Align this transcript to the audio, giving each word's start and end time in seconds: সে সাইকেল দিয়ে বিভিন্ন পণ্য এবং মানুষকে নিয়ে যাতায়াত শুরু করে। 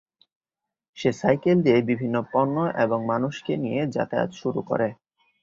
সে 0.97 1.09
সাইকেল 1.13 1.57
দিয়ে 1.63 1.79
বিভিন্ন 1.89 2.15
পণ্য 2.31 2.55
এবং 2.83 2.99
মানুষকে 3.05 3.53
নিয়ে 3.57 3.81
যাতায়াত 3.95 4.31
শুরু 4.33 4.61
করে। 4.61 4.87